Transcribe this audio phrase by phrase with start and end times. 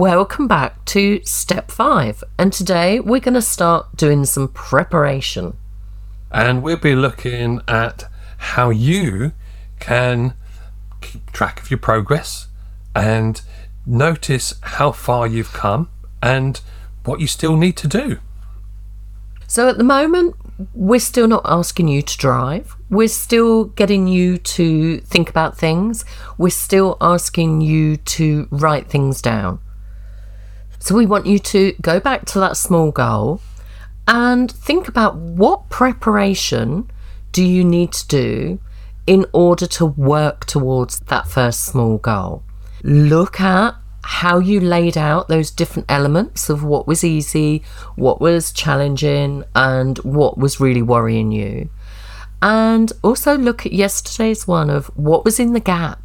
[0.00, 5.58] Welcome back to step five, and today we're going to start doing some preparation.
[6.30, 8.04] And we'll be looking at
[8.38, 9.32] how you
[9.78, 10.32] can
[11.02, 12.48] keep track of your progress
[12.96, 13.42] and
[13.84, 15.90] notice how far you've come
[16.22, 16.62] and
[17.04, 18.20] what you still need to do.
[19.48, 20.34] So at the moment,
[20.72, 22.74] we're still not asking you to drive.
[22.88, 26.06] We're still getting you to think about things.
[26.38, 29.60] We're still asking you to write things down.
[30.80, 33.40] So we want you to go back to that small goal
[34.08, 36.90] and think about what preparation
[37.32, 38.60] do you need to do
[39.06, 42.42] in order to work towards that first small goal.
[42.82, 47.62] Look at how you laid out those different elements of what was easy,
[47.96, 51.68] what was challenging, and what was really worrying you.
[52.40, 56.00] And also look at yesterday's one of what was in the gap.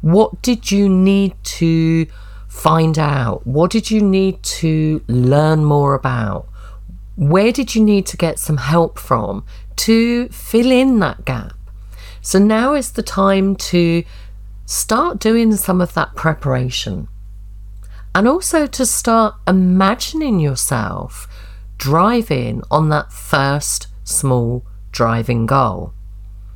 [0.00, 2.06] What did you need to
[2.50, 3.46] find out?
[3.46, 6.48] What did you need to learn more about?
[7.16, 9.44] Where did you need to get some help from
[9.76, 11.54] to fill in that gap?
[12.20, 14.04] So now is the time to
[14.66, 17.08] start doing some of that preparation
[18.14, 21.28] and also to start imagining yourself
[21.78, 25.94] driving on that first small driving goal.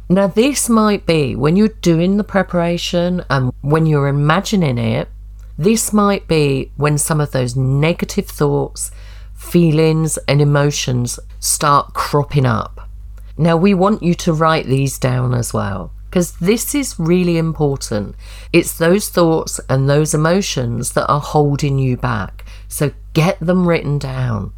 [0.09, 5.09] Now, this might be when you're doing the preparation and when you're imagining it,
[5.57, 8.91] this might be when some of those negative thoughts,
[9.35, 12.89] feelings, and emotions start cropping up.
[13.37, 18.15] Now, we want you to write these down as well because this is really important.
[18.53, 22.45] It's those thoughts and those emotions that are holding you back.
[22.69, 24.53] So get them written down.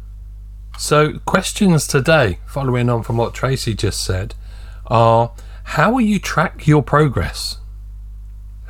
[0.77, 4.35] So, questions today, following on from what Tracy just said,
[4.85, 5.31] are
[5.63, 7.57] how will you track your progress?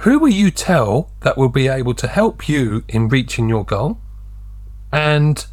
[0.01, 3.99] Who will you tell that will be able to help you in reaching your goal?
[4.91, 5.43] And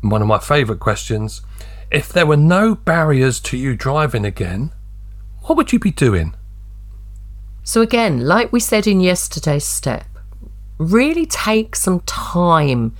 [0.00, 1.42] one of my favourite questions
[1.90, 4.72] if there were no barriers to you driving again,
[5.42, 6.34] what would you be doing?
[7.64, 10.06] So, again, like we said in yesterday's step,
[10.78, 12.94] really take some time